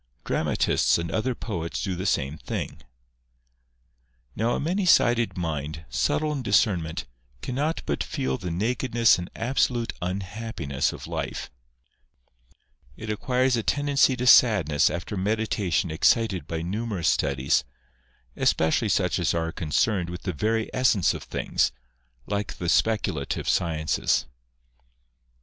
Dramatists 0.25 0.97
and 0.97 1.11
other 1.11 1.35
poets 1.35 1.83
do 1.83 1.95
the 1.95 2.07
same 2.07 2.39
thing. 2.39 2.81
Now 4.35 4.55
a 4.55 4.59
many 4.59 4.83
sided 4.83 5.37
mind, 5.37 5.85
subtle 5.91 6.31
in 6.31 6.41
discernment, 6.41 7.05
cannot 7.43 7.83
but 7.85 8.03
feel 8.03 8.39
the 8.39 8.49
nakedness 8.49 9.19
and 9.19 9.29
absolute 9.35 9.93
unhappiness 10.01 10.91
of 10.91 11.05
life; 11.05 11.51
it 12.97 13.11
acquires 13.11 13.55
a 13.55 13.61
tendency 13.61 14.15
to 14.15 14.25
sadness 14.25 14.89
after 14.89 15.15
meditation 15.15 15.91
excited 15.91 16.47
by 16.47 16.63
numerous 16.63 17.07
studies, 17.09 17.63
especially 18.35 18.89
such 18.89 19.19
as 19.19 19.35
are 19.35 19.51
concerned 19.51 20.09
with 20.09 20.23
the 20.23 20.33
very 20.33 20.67
essence 20.73 21.13
of 21.13 21.21
things, 21.21 21.71
like 22.25 22.55
the 22.57 22.69
speculative 22.69 23.47
sciences. 23.47 24.25